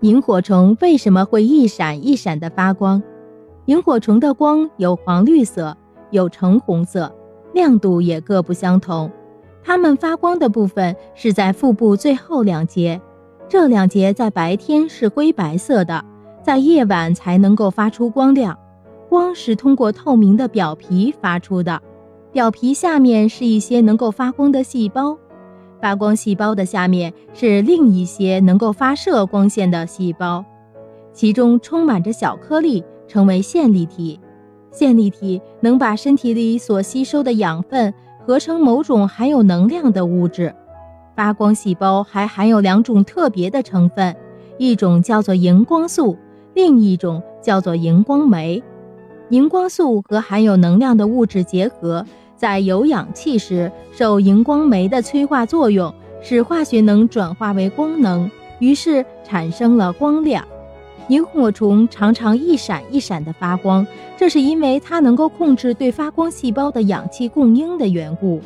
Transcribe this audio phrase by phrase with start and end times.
[0.00, 3.02] 萤火虫为什么会一闪一闪的发光？
[3.66, 5.76] 萤火虫的光有黄绿色，
[6.10, 7.14] 有橙红色，
[7.52, 9.10] 亮度也各不相同。
[9.62, 12.98] 它们发光的部分是在腹部最后两节，
[13.46, 16.02] 这两节在白天是灰白色的，
[16.42, 18.58] 在夜晚才能够发出光亮。
[19.10, 21.82] 光是通过透明的表皮发出的，
[22.32, 25.18] 表皮下面是一些能够发光的细胞。
[25.80, 30.44] 发光细胞的下面是另一些能够发射光线的细胞，
[31.12, 34.20] 其中充满着小颗粒，称为线粒体。
[34.70, 37.92] 线粒体能把身体里所吸收的养分
[38.24, 40.54] 合成某种含有能量的物质。
[41.16, 44.14] 发光细胞还含有两种特别的成分，
[44.58, 46.16] 一种叫做荧光素，
[46.54, 48.62] 另一种叫做荧光酶。
[49.30, 52.04] 荧光素和含有能量的物质结合。
[52.40, 60.42] 在有氧气时，受荧光酶的催化作用，使化学能转化为光能，于是产生了光亮。
[61.08, 68.40] 萤火虫常常一闪一闪地发光，这是因为它能够控制对发光细胞的氧气供应的缘故。